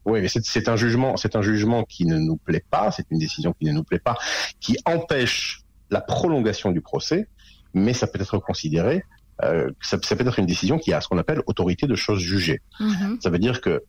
oui, 0.07 0.23
mais 0.23 0.29
c'est 0.29 0.69
un 0.69 0.77
jugement, 0.77 1.17
c'est 1.17 1.37
un 1.37 1.43
jugement 1.43 1.85
qui 1.85 2.07
ne 2.07 2.17
nous 2.17 2.37
plaît 2.37 2.65
pas, 2.71 2.91
c'est 2.91 3.07
une 3.11 3.19
décision 3.19 3.53
qui 3.53 3.67
ne 3.67 3.73
nous 3.73 3.85
plaît 3.85 3.99
pas, 3.99 4.17
qui 4.61 4.79
empêche 4.87 5.61
la 5.91 6.01
prolongation 6.01 6.71
du 6.71 6.81
procès, 6.81 7.29
mais 7.75 7.93
ça 7.93 8.07
peut 8.07 8.21
être 8.21 8.39
considéré, 8.39 9.05
euh, 9.43 9.71
ça, 9.83 9.99
ça, 10.03 10.17
peut 10.17 10.27
être 10.27 10.39
une 10.39 10.47
décision 10.47 10.79
qui 10.79 10.93
a 10.93 11.01
ce 11.01 11.09
qu'on 11.09 11.19
appelle 11.19 11.43
autorité 11.47 11.87
de 11.87 11.95
choses 11.95 12.21
jugées. 12.21 12.61
Mm-hmm. 12.79 13.21
Ça 13.21 13.31
veut 13.31 13.39
dire 13.39 13.61
que 13.61 13.83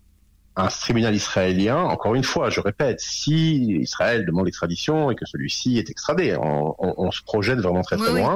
un 0.56 0.68
tribunal 0.68 1.16
israélien, 1.16 1.78
encore 1.78 2.14
une 2.14 2.24
fois, 2.24 2.50
je 2.50 2.60
répète, 2.60 3.00
si 3.00 3.78
Israël 3.80 4.26
demande 4.26 4.46
l'extradition 4.46 5.10
et 5.10 5.16
que 5.16 5.26
celui-ci 5.26 5.78
est 5.78 5.90
extradé, 5.90 6.36
on, 6.36 6.76
on, 6.78 6.94
on, 6.98 7.12
se 7.12 7.24
projette 7.24 7.60
vraiment 7.60 7.82
très 7.84 7.96
très 7.96 8.12
loin. 8.12 8.36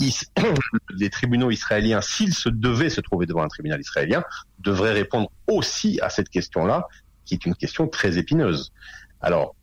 les 0.90 1.10
tribunaux 1.10 1.50
israéliens, 1.50 2.00
s'ils 2.00 2.34
se 2.34 2.48
devaient 2.48 2.90
se 2.90 3.00
trouver 3.00 3.26
devant 3.26 3.42
un 3.42 3.48
tribunal 3.48 3.80
israélien, 3.80 4.24
devraient 4.58 4.92
répondre 4.92 5.30
aussi 5.46 6.00
à 6.00 6.10
cette 6.10 6.30
question-là, 6.30 6.88
qui 7.24 7.34
est 7.34 7.46
une 7.46 7.54
question 7.54 7.86
très 7.86 8.18
épineuse. 8.18 8.72
Alors, 9.20 9.54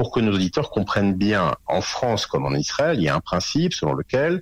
pour 0.00 0.12
que 0.12 0.20
nos 0.20 0.32
auditeurs 0.32 0.70
comprennent 0.70 1.12
bien, 1.12 1.54
en 1.66 1.82
France 1.82 2.24
comme 2.24 2.46
en 2.46 2.54
Israël, 2.54 2.96
il 2.96 3.02
y 3.02 3.10
a 3.10 3.14
un 3.14 3.20
principe 3.20 3.74
selon 3.74 3.92
lequel, 3.92 4.40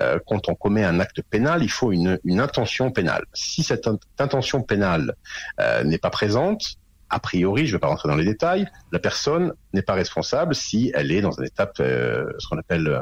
euh, 0.00 0.20
quand 0.28 0.48
on 0.48 0.54
commet 0.54 0.84
un 0.84 1.00
acte 1.00 1.22
pénal, 1.28 1.64
il 1.64 1.70
faut 1.72 1.90
une, 1.90 2.20
une 2.22 2.38
intention 2.38 2.92
pénale. 2.92 3.24
Si 3.34 3.64
cette 3.64 3.88
intention 4.20 4.62
pénale 4.62 5.16
euh, 5.58 5.82
n'est 5.82 5.98
pas 5.98 6.10
présente, 6.10 6.76
a 7.10 7.18
priori, 7.18 7.66
je 7.66 7.72
ne 7.72 7.78
vais 7.78 7.80
pas 7.80 7.88
rentrer 7.88 8.08
dans 8.10 8.14
les 8.14 8.24
détails, 8.24 8.68
la 8.92 9.00
personne 9.00 9.54
n'est 9.72 9.82
pas 9.82 9.94
responsable 9.94 10.54
si 10.54 10.92
elle 10.94 11.10
est 11.10 11.20
dans 11.20 11.36
un 11.40 11.42
état, 11.42 11.68
euh, 11.80 12.24
ce 12.38 12.46
qu'on 12.46 12.58
appelle 12.58 13.00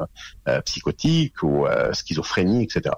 psychotique 0.65 1.43
ou 1.43 1.67
schizophrénie, 1.93 2.63
etc. 2.65 2.95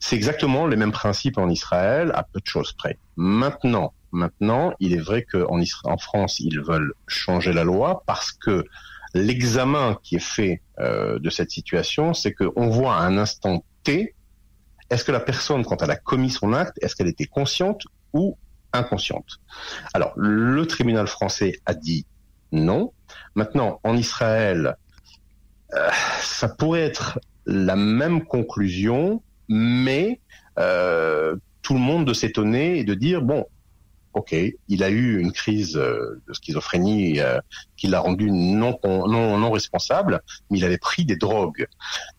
C'est 0.00 0.16
exactement 0.16 0.66
les 0.66 0.74
mêmes 0.74 0.90
principes 0.90 1.38
en 1.38 1.48
Israël, 1.48 2.10
à 2.16 2.24
peu 2.24 2.40
de 2.40 2.46
choses 2.46 2.72
près. 2.72 2.98
Maintenant, 3.14 3.94
Maintenant, 4.12 4.72
il 4.78 4.92
est 4.92 5.00
vrai 5.00 5.22
qu'en 5.22 5.60
en 5.84 5.98
France, 5.98 6.38
ils 6.40 6.60
veulent 6.60 6.92
changer 7.06 7.52
la 7.52 7.64
loi 7.64 8.02
parce 8.06 8.32
que 8.32 8.64
l'examen 9.14 9.98
qui 10.02 10.16
est 10.16 10.24
fait 10.24 10.62
euh, 10.78 11.18
de 11.18 11.30
cette 11.30 11.50
situation, 11.50 12.14
c'est 12.14 12.32
qu'on 12.32 12.68
voit 12.68 12.96
à 12.96 13.00
un 13.02 13.18
instant 13.18 13.64
T, 13.82 14.14
est-ce 14.90 15.04
que 15.04 15.12
la 15.12 15.20
personne, 15.20 15.64
quand 15.64 15.82
elle 15.82 15.90
a 15.90 15.96
commis 15.96 16.30
son 16.30 16.52
acte, 16.52 16.78
est-ce 16.82 16.94
qu'elle 16.94 17.08
était 17.08 17.26
consciente 17.26 17.82
ou 18.12 18.36
inconsciente? 18.72 19.40
Alors, 19.94 20.12
le 20.16 20.66
tribunal 20.66 21.06
français 21.06 21.60
a 21.66 21.74
dit 21.74 22.06
non. 22.52 22.92
Maintenant, 23.34 23.80
en 23.84 23.96
Israël, 23.96 24.76
euh, 25.74 25.88
ça 26.20 26.48
pourrait 26.48 26.82
être 26.82 27.18
la 27.46 27.76
même 27.76 28.24
conclusion, 28.24 29.22
mais 29.48 30.20
euh, 30.58 31.36
tout 31.62 31.74
le 31.74 31.80
monde 31.80 32.06
de 32.06 32.12
s'étonner 32.12 32.78
et 32.78 32.84
de 32.84 32.94
dire 32.94 33.22
bon, 33.22 33.46
ok, 34.14 34.34
il 34.68 34.82
a 34.82 34.90
eu 34.90 35.18
une 35.20 35.32
crise 35.32 35.76
euh, 35.76 36.22
de 36.26 36.32
schizophrénie 36.32 37.20
euh, 37.20 37.38
qui 37.76 37.86
l'a 37.86 38.00
rendu 38.00 38.30
non, 38.30 38.78
non, 38.84 39.38
non 39.38 39.50
responsable, 39.50 40.22
mais 40.50 40.58
il 40.58 40.64
avait 40.64 40.78
pris 40.78 41.04
des 41.04 41.16
drogues, 41.16 41.66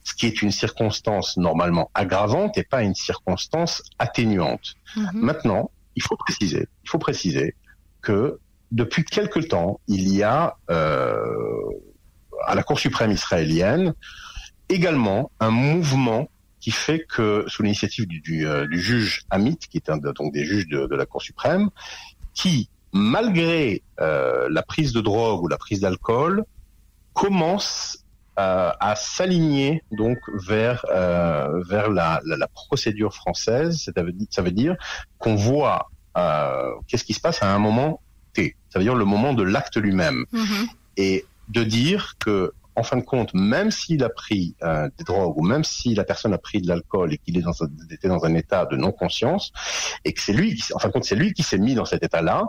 ce 0.03 0.13
qui 0.13 0.25
est 0.25 0.41
une 0.41 0.51
circonstance 0.51 1.37
normalement 1.37 1.91
aggravante 1.93 2.57
et 2.57 2.63
pas 2.63 2.83
une 2.83 2.95
circonstance 2.95 3.83
atténuante. 3.99 4.75
Mhm. 4.95 5.09
Maintenant, 5.13 5.71
il 5.95 6.01
faut 6.01 6.17
préciser, 6.17 6.67
il 6.83 6.89
faut 6.89 6.99
préciser 6.99 7.55
que 8.01 8.39
depuis 8.71 9.05
quelque 9.05 9.39
temps, 9.39 9.79
il 9.87 10.09
y 10.09 10.23
a 10.23 10.57
euh, 10.71 11.15
à 12.45 12.55
la 12.55 12.63
Cour 12.63 12.79
suprême 12.79 13.11
israélienne 13.11 13.93
également 14.69 15.31
un 15.39 15.51
mouvement 15.51 16.27
qui 16.63 16.71
fait 16.71 16.99
que, 16.99 17.43
sous 17.47 17.61
l'initiative 17.61 18.07
du, 18.07 18.21
du, 18.21 18.47
euh, 18.47 18.65
du, 18.65 18.79
juge 18.79 19.25
Amit, 19.29 19.57
qui 19.57 19.75
est 19.75 19.89
un 19.89 19.97
donc 19.97 20.31
des 20.31 20.45
juges 20.45 20.69
de, 20.69 20.87
de 20.87 20.95
la 20.95 21.05
Cour 21.05 21.21
suprême, 21.21 21.69
qui, 22.33 22.69
malgré 22.93 23.83
euh, 23.99 24.47
la 24.49 24.63
prise 24.63 24.93
de 24.93 25.01
drogue 25.01 25.43
ou 25.43 25.49
la 25.49 25.57
prise 25.57 25.81
d'alcool, 25.81 26.45
commence 27.11 28.05
euh, 28.39 28.71
à 28.79 28.95
s'aligner 28.95 29.83
donc 29.91 30.17
vers 30.47 30.85
vers 31.67 31.89
la, 31.91 32.21
la, 32.25 32.37
la, 32.37 32.47
procédure 32.47 33.13
française. 33.13 33.91
Ça 33.93 34.01
veut, 34.01 34.13
ça 34.29 34.41
veut 34.41 34.51
dire 34.51 34.77
qu'on 35.17 35.35
voit 35.35 35.91
qu'est-ce 36.87 37.03
qui 37.03 37.13
se 37.13 37.19
passe 37.19 37.43
à 37.43 37.53
un 37.53 37.59
moment 37.59 37.99
T. 38.31 38.55
Ça 38.69 38.79
veut 38.79 38.85
dire 38.85 38.95
le 38.95 39.05
moment 39.05 39.33
de 39.33 39.43
l'acte 39.43 39.75
lui-même. 39.75 40.23
Mm-hmm. 40.31 40.67
Et 40.95 41.25
de 41.49 41.63
dire 41.65 42.13
que 42.19 42.53
en 42.75 42.83
fin 42.83 42.97
de 42.97 43.03
compte, 43.03 43.33
même 43.33 43.71
s'il 43.71 44.03
a 44.03 44.09
pris 44.09 44.55
euh, 44.63 44.89
des 44.97 45.03
drogues 45.03 45.37
ou 45.37 45.43
même 45.43 45.63
si 45.63 45.93
la 45.93 46.03
personne 46.03 46.33
a 46.33 46.37
pris 46.37 46.61
de 46.61 46.67
l'alcool 46.67 47.13
et 47.13 47.17
qu'il 47.17 47.37
était 47.37 48.07
dans 48.07 48.25
un 48.25 48.33
état 48.35 48.65
de 48.65 48.75
non-conscience 48.75 49.51
et 50.05 50.13
que 50.13 50.21
c'est 50.21 50.33
lui, 50.33 50.55
qui, 50.55 50.73
en 50.73 50.79
fin 50.79 50.87
de 50.87 50.93
compte, 50.93 51.05
c'est 51.05 51.15
lui 51.15 51.33
qui 51.33 51.43
s'est 51.43 51.59
mis 51.59 51.75
dans 51.75 51.85
cet 51.85 52.03
état-là, 52.03 52.47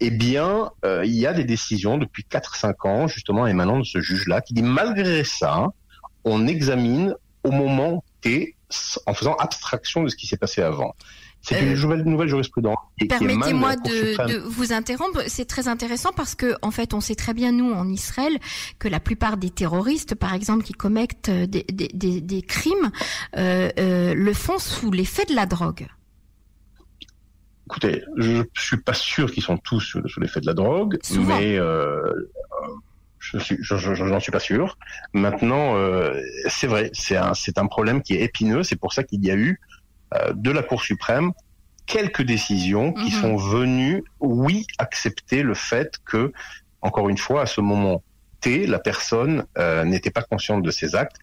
eh 0.00 0.10
bien, 0.10 0.70
euh, 0.84 1.04
il 1.04 1.14
y 1.14 1.26
a 1.26 1.32
des 1.32 1.44
décisions 1.44 1.98
depuis 1.98 2.26
4-5 2.30 2.88
ans, 2.88 3.06
justement, 3.06 3.46
émanant 3.46 3.78
de 3.78 3.84
ce 3.84 4.00
juge-là, 4.00 4.40
qui 4.40 4.52
dit 4.52 4.62
malgré 4.62 5.24
ça, 5.24 5.68
on 6.24 6.46
examine 6.46 7.14
au 7.42 7.50
moment 7.50 8.04
T 8.20 8.56
en 9.06 9.14
faisant 9.14 9.34
abstraction 9.34 10.02
de 10.02 10.08
ce 10.08 10.16
qui 10.16 10.26
s'est 10.26 10.36
passé 10.36 10.62
avant. 10.62 10.94
C'est 11.44 11.60
une 11.60 11.76
euh, 11.76 12.02
nouvelle, 12.04 12.28
jurisprudence. 12.28 12.78
Permettez-moi 13.06 13.76
de, 13.76 14.38
vous 14.38 14.72
interrompre. 14.72 15.24
C'est 15.26 15.44
très 15.44 15.68
intéressant 15.68 16.10
parce 16.16 16.34
que, 16.34 16.54
en 16.62 16.70
fait, 16.70 16.94
on 16.94 17.00
sait 17.00 17.14
très 17.14 17.34
bien, 17.34 17.52
nous, 17.52 17.70
en 17.70 17.86
Israël, 17.86 18.38
que 18.78 18.88
la 18.88 18.98
plupart 18.98 19.36
des 19.36 19.50
terroristes, 19.50 20.14
par 20.14 20.32
exemple, 20.32 20.64
qui 20.64 20.72
commettent 20.72 21.28
euh, 21.28 21.46
des, 21.46 22.42
crimes, 22.48 22.90
euh, 23.36 24.14
le 24.14 24.32
font 24.32 24.58
sous 24.58 24.90
l'effet 24.90 25.26
de 25.26 25.34
la 25.34 25.44
drogue. 25.44 25.86
Écoutez, 27.66 28.02
je 28.16 28.42
suis 28.56 28.78
pas 28.78 28.94
sûr 28.94 29.30
qu'ils 29.30 29.42
sont 29.42 29.58
tous 29.58 29.80
sous, 29.80 30.20
l'effet 30.20 30.40
de 30.40 30.46
la 30.46 30.54
drogue, 30.54 30.98
mais 31.26 31.58
je 33.18 33.38
suis, 33.38 33.58
j'en 33.60 34.20
suis 34.20 34.32
pas 34.32 34.40
sûr. 34.40 34.78
Maintenant, 35.12 35.74
c'est 36.48 36.66
vrai, 36.66 36.90
c'est 36.94 37.18
un, 37.18 37.66
problème 37.66 38.00
qui 38.00 38.14
est 38.14 38.22
épineux. 38.22 38.62
C'est 38.62 38.76
pour 38.76 38.94
ça 38.94 39.02
qu'il 39.02 39.22
y 39.24 39.30
a 39.30 39.34
eu 39.34 39.60
euh, 39.60 39.83
de 40.34 40.50
la 40.50 40.62
Cour 40.62 40.82
suprême 40.82 41.32
quelques 41.86 42.22
décisions 42.22 42.92
qui 42.92 43.14
mhm. 43.14 43.20
sont 43.20 43.36
venues, 43.36 44.04
oui, 44.20 44.66
accepter 44.78 45.42
le 45.42 45.54
fait 45.54 45.98
que, 46.04 46.32
encore 46.80 47.08
une 47.08 47.18
fois, 47.18 47.42
à 47.42 47.46
ce 47.46 47.60
moment 47.60 48.02
T, 48.40 48.66
la 48.66 48.78
personne 48.78 49.46
euh, 49.58 49.84
n'était 49.84 50.10
pas 50.10 50.22
consciente 50.22 50.62
de 50.62 50.70
ses 50.70 50.94
actes, 50.94 51.18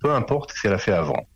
peu 0.00 0.12
importe 0.12 0.52
ce 0.52 0.62
qu'elle 0.62 0.72
a 0.72 0.78
fait 0.78 0.92
avant. 0.92 1.26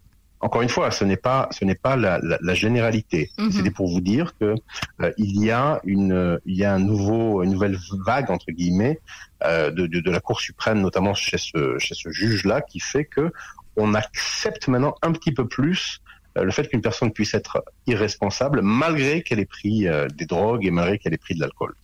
Encore 0.40 0.60
une 0.60 0.68
fois, 0.68 0.90
ce 0.90 1.02
n'est 1.04 1.16
pas 1.16 1.48
ce 1.50 1.64
n'est 1.64 1.74
pas 1.76 1.96
la, 1.96 2.54
généralité. 2.54 3.30
Mhm. 3.38 3.50
C'était 3.52 3.70
pour 3.70 3.88
vous 3.88 4.02
dire 4.02 4.34
que 4.38 4.54
euh, 5.00 5.12
il 5.16 5.42
y 5.42 5.50
a 5.50 5.80
une 5.84 6.38
il 6.44 6.56
y 6.56 6.64
a 6.64 6.74
un 6.74 6.78
nouveau 6.78 7.42
une 7.42 7.52
nouvelle 7.52 7.78
vague 8.04 8.30
entre 8.30 8.50
guillemets 8.52 9.00
de, 9.42 9.70
de, 9.70 10.00
de, 10.00 10.10
la 10.10 10.20
Cour 10.20 10.40
suprême, 10.40 10.80
notamment 10.80 11.14
chez 11.14 11.38
ce 11.38 11.78
chez 11.78 11.94
ce 11.94 12.10
juge 12.10 12.44
là, 12.44 12.60
qui 12.60 12.80
fait 12.80 13.06
que 13.06 13.32
on 13.76 13.94
accepte 13.94 14.68
maintenant 14.68 14.94
un 15.02 15.12
petit 15.12 15.32
peu 15.32 15.48
plus 15.48 16.00
euh, 16.00 16.05
le 16.42 16.50
fait 16.50 16.68
qu'une 16.68 16.80
personne 16.80 17.12
puisse 17.12 17.34
être 17.34 17.64
irresponsable 17.86 18.60
malgré 18.62 19.22
qu'elle 19.22 19.40
ait 19.40 19.46
pris 19.46 19.88
euh, 19.88 20.08
des 20.08 20.26
drogues 20.26 20.66
et 20.66 20.70
malgré 20.70 20.98
qu'elle 20.98 21.14
ait 21.14 21.18
pris 21.18 21.34
de 21.34 21.40
l'alcool. 21.40 21.74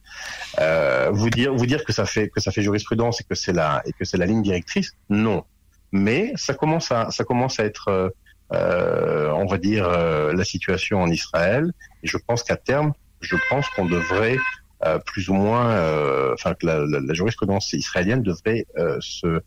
Euh, 0.60 1.10
vous 1.12 1.30
dire 1.30 1.54
vous 1.54 1.66
dire 1.66 1.84
que 1.84 1.92
ça 1.92 2.04
fait 2.04 2.28
que 2.28 2.40
ça 2.40 2.50
fait 2.50 2.62
jurisprudence 2.62 3.20
et 3.20 3.24
que 3.24 3.34
c'est 3.34 3.52
la 3.52 3.82
et 3.86 3.92
que 3.92 4.04
c'est 4.04 4.18
la 4.18 4.26
ligne 4.26 4.42
directrice, 4.42 4.96
non. 5.08 5.44
Mais 5.92 6.32
ça 6.36 6.54
commence 6.54 6.92
à 6.92 7.10
ça 7.10 7.24
commence 7.24 7.60
à 7.60 7.64
être 7.64 8.12
euh, 8.52 9.30
on 9.30 9.46
va 9.46 9.58
dire 9.58 9.88
la 9.88 10.44
situation 10.44 11.00
en 11.00 11.08
Israël 11.08 11.72
et 12.02 12.06
je 12.06 12.18
pense 12.18 12.42
qu'à 12.42 12.56
terme, 12.56 12.92
je 13.20 13.36
pense 13.48 13.66
qu'on 13.70 13.86
devrait 13.86 14.36
euh, 14.84 14.98
plus 14.98 15.28
ou 15.28 15.34
moins, 15.34 15.70
euh, 15.70 16.34
enfin 16.34 16.54
que 16.54 16.66
la, 16.66 16.84
la, 16.84 17.14
jurisprudence 17.14 17.72
israélienne 17.72 18.22
devrait 18.22 18.66
euh, 18.78 18.98
se 19.00 19.40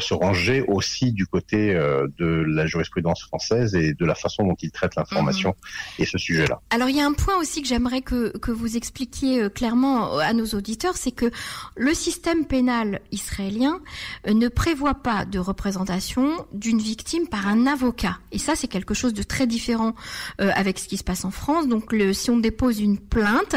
se 0.00 0.14
ranger 0.14 0.62
aussi 0.68 1.12
du 1.12 1.26
côté 1.26 1.74
de 1.74 2.44
la 2.46 2.66
jurisprudence 2.66 3.22
française 3.24 3.74
et 3.74 3.92
de 3.92 4.04
la 4.04 4.14
façon 4.14 4.44
dont 4.44 4.56
il 4.60 4.70
traite 4.70 4.94
l'information 4.94 5.50
mhm. 5.50 6.02
et 6.04 6.06
ce 6.06 6.16
sujet-là. 6.16 6.60
Alors 6.70 6.88
il 6.88 6.96
y 6.96 7.00
a 7.00 7.06
un 7.06 7.12
point 7.12 7.36
aussi 7.38 7.60
que 7.60 7.68
j'aimerais 7.68 8.00
que 8.00 8.36
que 8.38 8.52
vous 8.52 8.76
expliquiez 8.76 9.50
clairement 9.50 10.18
à 10.18 10.32
nos 10.32 10.46
auditeurs, 10.46 10.96
c'est 10.96 11.10
que 11.10 11.30
le 11.76 11.92
système 11.92 12.46
pénal 12.46 13.00
israélien 13.10 13.80
ne 14.28 14.48
prévoit 14.48 14.94
pas 14.94 15.24
de 15.24 15.38
représentation 15.38 16.46
d'une 16.52 16.78
victime 16.78 17.26
par 17.28 17.48
un 17.48 17.66
avocat. 17.66 18.18
Et 18.30 18.38
ça, 18.38 18.54
c'est 18.54 18.68
quelque 18.68 18.94
chose 18.94 19.12
de 19.12 19.22
très 19.22 19.46
différent 19.46 19.94
avec 20.38 20.78
ce 20.78 20.88
qui 20.88 20.96
se 20.96 21.04
passe 21.04 21.24
en 21.24 21.30
France. 21.30 21.68
Donc, 21.68 21.92
le, 21.92 22.12
si 22.12 22.30
on 22.30 22.38
dépose 22.38 22.80
une 22.80 22.98
plainte, 22.98 23.56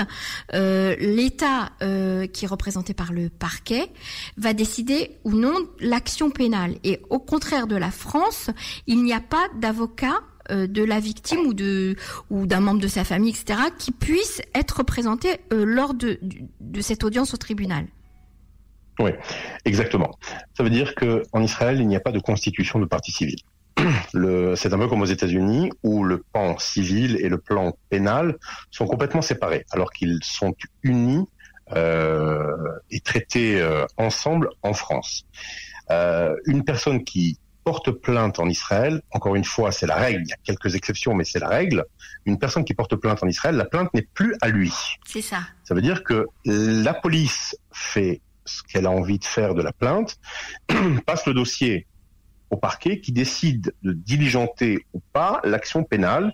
euh, 0.53 0.95
l'État 1.07 1.71
euh, 1.81 2.27
qui 2.27 2.45
est 2.45 2.47
représenté 2.47 2.93
par 2.93 3.11
le 3.11 3.29
parquet 3.29 3.89
va 4.37 4.53
décider 4.53 5.17
ou 5.23 5.31
non 5.31 5.55
l'action 5.79 6.29
pénale. 6.29 6.75
Et 6.83 7.01
au 7.09 7.19
contraire 7.19 7.67
de 7.67 7.75
la 7.75 7.91
France, 7.91 8.49
il 8.85 9.03
n'y 9.03 9.13
a 9.13 9.21
pas 9.21 9.47
d'avocat 9.55 10.19
euh, 10.51 10.67
de 10.67 10.83
la 10.83 10.99
victime 10.99 11.39
ou 11.39 11.53
de 11.53 11.95
ou 12.29 12.45
d'un 12.45 12.59
membre 12.59 12.81
de 12.81 12.87
sa 12.87 13.03
famille, 13.03 13.31
etc., 13.31 13.59
qui 13.77 13.91
puisse 13.91 14.41
être 14.53 14.77
représenté 14.77 15.39
euh, 15.53 15.65
lors 15.65 15.93
de, 15.93 16.19
cette 16.81 17.03
audience 17.03 17.33
au 17.33 17.37
tribunal. 17.37 17.85
Oui, 18.99 19.11
exactement. 19.65 20.17
Ça 20.55 20.63
veut 20.63 20.69
dire 20.69 20.95
que 20.95 21.23
en 21.31 21.41
Israël, 21.41 21.79
il 21.79 21.87
n'y 21.87 21.95
a 21.95 21.99
pas 21.99 22.11
de 22.11 22.19
constitution 22.19 22.79
de 22.79 22.85
partie 22.85 23.11
civile 23.11 23.39
c'est 24.55 24.74
un 24.74 24.77
peu 24.77 24.88
comme 24.88 25.01
aux 25.01 25.05
États-Unis 25.05 25.72
où 25.84 26.03
le 26.03 26.19
plan 26.19 26.57
civil 26.57 27.17
et 27.22 27.29
le 27.29 27.38
plan 27.38 27.74
pénal 27.89 28.38
sont 28.72 28.88
complètement 28.88 29.22
séparés, 29.22 29.65
alors 29.72 29.91
qu'ils 29.91 30.19
sont 30.24 30.55
unis 30.84 31.25
euh, 31.75 32.55
et 32.91 33.01
traités 33.01 33.60
euh, 33.60 33.86
ensemble 33.98 34.50
en 34.63 34.74
France. 34.74 35.25
Euh, 35.91 36.36
une 36.46 36.63
personne 36.63 37.03
qui 37.03 37.38
porte 37.65 37.91
plainte 37.91 38.39
en 38.39 38.48
Israël, 38.48 39.01
encore 39.12 39.36
une 39.36 39.43
fois, 39.43 39.74
c'est 39.74 39.88
la 39.88 39.96
règle. 39.96 40.22
Il 40.24 40.29
y 40.29 40.34
a 40.34 40.38
quelques 40.41 40.75
exceptions, 40.75 41.13
mais 41.13 41.25
c'est 41.25 41.39
la 41.39 41.50
règle. 41.50 41.84
Une 42.25 42.39
personne 42.39 42.63
qui 42.63 42.74
porte 42.74 42.96
plainte 42.96 43.22
en 43.22 43.27
Israël, 43.27 43.55
la 43.55 43.65
plainte 43.65 43.93
n'est 43.93 44.07
plus 44.13 44.36
à 44.41 44.48
lui. 44.48 44.72
C'est 45.05 45.22
ça. 45.22 45.39
Ça 45.65 45.74
veut 45.74 45.81
dire 45.81 46.05
que 46.05 46.27
la 46.46 46.93
police 46.93 47.57
fait 47.74 48.22
ce 48.46 48.63
qu'elle 48.63 48.86
a 48.86 48.91
envie 48.91 49.19
de 49.19 49.25
faire 49.25 49.53
de 49.53 49.62
la 49.62 49.74
plainte, 49.74 50.17
passe 51.05 51.25
le 51.25 51.34
dossier 51.34 51.86
au 52.50 52.58
parquet 52.58 53.00
qui 53.00 53.12
décide 53.12 53.74
de 53.84 53.94
diligenter 53.94 54.86
ou 54.94 55.01
pas 55.13 55.42
l'action 55.44 55.84
pénale 55.84 56.34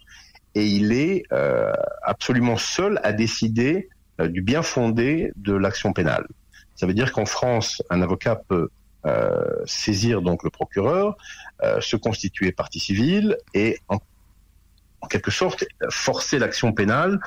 et 0.55 0.65
il 0.65 0.91
est 0.91 1.24
euh, 1.32 1.74
absolument 2.03 2.58
seul 2.58 3.00
à 3.03 3.13
décider 3.13 3.89
euh, 4.20 4.27
du 4.27 4.41
bien 4.41 4.62
fondé 4.62 5.32
de 5.36 5.53
l'action 5.53 5.93
pénale. 5.93 6.27
Ça 6.75 6.86
veut 6.86 6.93
dire 6.93 7.12
qu'en 7.12 7.25
France, 7.25 7.82
un 7.89 8.01
avocat 8.01 8.36
peut 8.48 8.70
euh, 9.05 9.43
saisir 9.65 10.22
donc 10.22 10.43
le 10.43 10.50
procureur, 10.50 11.17
se 11.79 11.96
constituer 11.96 12.51
partie 12.51 12.79
civile 12.79 13.38
et 13.53 13.77
en, 13.88 14.00
en 15.03 15.07
quelque 15.07 15.31
sorte 15.31 15.65
forcer 15.89 16.39
l'action 16.39 16.72
pénale 16.72 17.19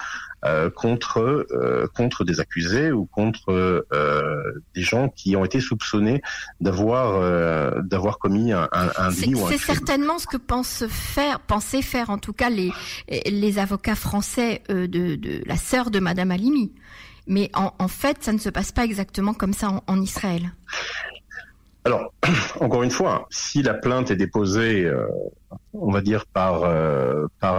euh, 0.45 0.71
contre 0.71 1.47
euh, 1.51 1.87
contre 1.95 2.25
des 2.25 2.41
accusés 2.41 2.91
ou 2.91 3.05
contre 3.05 3.53
euh, 3.53 4.63
des 4.75 4.81
gens 4.81 5.09
qui 5.11 5.37
ont 5.37 5.45
été 5.45 5.61
soupçonnés 5.61 6.23
d'avoir 6.61 7.83
d'avoir 7.83 8.19
commis 8.19 8.53
un, 8.53 8.69
un, 8.73 9.11
délit 9.11 9.35
ou 9.35 9.47
un 9.47 9.51
C'est 9.51 9.59
certainement 9.59 10.19
ce 10.19 10.27
que 10.27 10.39
pensent 10.39 10.85
faire, 10.89 11.41
pensaient 11.41 11.83
faire 11.83 12.11
en 12.11 12.19
tout 12.19 12.33
cas 12.33 12.49
les 12.49 12.73
les 13.27 13.59
avocats 13.59 13.95
français 13.95 14.63
de, 14.69 14.87
de 14.87 15.43
la 15.47 15.57
sœur 15.57 15.91
de 15.91 16.01
Madame 16.01 16.31
Halimi. 16.31 16.73
Mais 17.29 17.51
en, 17.55 17.73
en, 17.81 17.89
fait, 17.89 18.23
ça 18.23 18.33
ne 18.33 18.39
se 18.39 18.49
passe 18.49 18.71
pas 18.71 18.85
exactement 18.85 19.35
comme 19.35 19.53
ça 19.53 19.69
en, 19.69 19.83
en 19.89 20.01
Israël. 20.01 20.53
Alors, 21.87 22.13
encore 22.61 22.83
une 22.83 22.91
fois, 22.91 23.29
si 23.31 23.63
la 23.63 23.73
plainte 23.73 24.11
est 24.11 24.17
déposée, 24.17 24.85
euh, 24.85 25.07
on 25.73 25.93
va 25.93 26.01
dire 26.01 26.27
par 26.27 26.65
euh, 26.65 27.27
par 27.39 27.56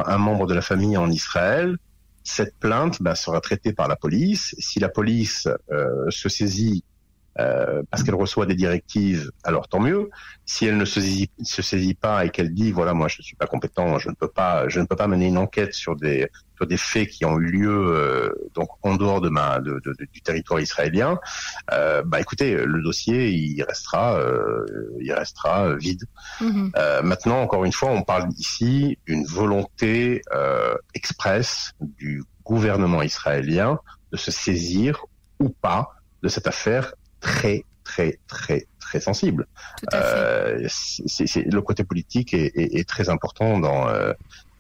de 0.48 0.54
la 0.54 0.62
famille 0.62 0.98
en 0.98 1.10
Israël, 1.10 1.78
cette 2.24 2.56
plainte 2.58 3.02
bah, 3.02 3.16
sera 3.16 3.40
traitée 3.42 3.74
par 3.74 3.88
la 3.88 3.96
police. 3.96 4.56
Si 4.60 4.80
la 4.80 4.90
police 4.90 5.48
euh, 5.72 6.10
se 6.10 6.30
saisit 6.30 6.84
euh, 7.40 7.84
parce 7.92 8.04
qu'elle 8.04 8.16
reçoit 8.16 8.46
des 8.46 8.56
directives, 8.56 9.32
alors 9.44 9.68
tant 9.68 9.80
mieux. 9.80 10.10
Si 10.46 10.66
elle 10.66 10.78
ne 10.78 10.86
se 10.86 11.00
saisit, 11.00 11.30
se 11.44 11.62
saisit 11.62 11.94
pas 11.94 12.26
et 12.26 12.30
qu'elle 12.30 12.54
dit 12.54 12.72
voilà 12.72 12.94
moi 12.94 13.08
je 13.08 13.18
ne 13.20 13.24
suis 13.24 13.36
pas 13.36 13.46
compétent, 13.46 14.00
je 14.00 14.10
ne 14.10 14.16
peux 14.16 14.28
pas, 14.28 14.68
je 14.70 14.80
ne 14.80 14.86
peux 14.86 14.96
pas 14.96 15.08
mener 15.08 15.28
une 15.28 15.38
enquête 15.38 15.74
sur 15.74 15.96
des 15.96 16.30
sur 16.56 16.66
des 16.66 16.78
faits 16.78 17.10
qui 17.10 17.26
ont 17.26 17.38
eu 17.38 17.52
lieu 17.52 17.70
euh, 17.70 18.50
donc 18.56 18.70
en 18.82 18.96
dehors 18.96 19.22
de 19.22 19.30
ma 19.30 19.60
de, 19.60 19.80
de, 19.86 19.94
du 20.12 20.22
territoire 20.22 20.60
israélien, 20.60 21.20
euh, 21.72 22.02
bah 22.04 22.20
écoutez 22.20 22.56
le 22.66 22.82
dossier 22.82 23.30
il 23.30 23.62
restera 23.64 24.18
euh, 24.18 24.66
il 25.00 25.14
restera 25.14 25.76
vide. 25.76 26.04
Mm 26.42 26.70
-hmm. 26.72 27.04
maintenant 27.04 27.40
encore 27.42 27.66
une 27.66 27.74
fois 27.80 27.92
on 27.92 28.02
parle 28.02 28.30
ici 28.38 28.98
d'une 29.06 29.26
volonté 29.26 30.22
expresse 30.96 31.74
du 32.02 32.24
gouvernement 32.44 33.04
israélien 33.04 33.72
de 34.12 34.18
se 34.18 34.32
saisir 34.32 35.06
ou 35.40 35.50
pas 35.50 35.82
de 36.24 36.30
cette 36.30 36.48
affaire 36.48 36.94
très 37.20 37.64
très 37.84 38.20
très 38.28 38.68
très 38.80 39.00
sensible. 39.00 39.48
Euh, 39.94 40.66
c'est 40.70 41.46
le 41.46 41.62
côté 41.62 41.84
politique 41.84 42.34
est, 42.34 42.52
est, 42.56 42.80
est, 42.80 42.88
très 42.88 43.10
important 43.10 43.60
dans 43.60 43.88
euh, 43.90 44.14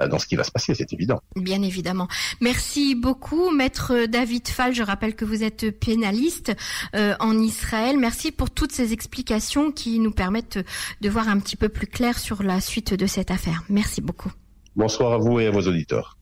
dans 0.05 0.19
ce 0.19 0.27
qui 0.27 0.35
va 0.35 0.43
se 0.43 0.51
passer, 0.51 0.75
c'est 0.75 0.93
évident. 0.93 1.21
Bien 1.35 1.61
évidemment. 1.63 2.07
Merci 2.39 2.93
beaucoup, 2.93 3.49
maître 3.49 4.05
David 4.05 4.47
Fall. 4.47 4.73
Je 4.73 4.83
rappelle 4.83 5.15
que 5.15 5.25
vous 5.25 5.43
êtes 5.43 5.71
pénaliste 5.71 6.55
euh, 6.95 7.15
en 7.19 7.39
Israël. 7.39 7.97
Merci 7.97 8.31
pour 8.31 8.51
toutes 8.51 8.71
ces 8.71 8.93
explications 8.93 9.71
qui 9.71 9.99
nous 9.99 10.11
permettent 10.11 10.59
de 11.01 11.09
voir 11.09 11.29
un 11.29 11.39
petit 11.39 11.55
peu 11.55 11.69
plus 11.69 11.87
clair 11.87 12.19
sur 12.19 12.43
la 12.43 12.61
suite 12.61 12.93
de 12.93 13.07
cette 13.07 13.31
affaire. 13.31 13.63
Merci 13.69 14.01
beaucoup. 14.01 14.31
Bonsoir 14.75 15.13
à 15.13 15.17
vous 15.17 15.39
et 15.39 15.47
à 15.47 15.51
vos 15.51 15.61
auditeurs. 15.61 16.15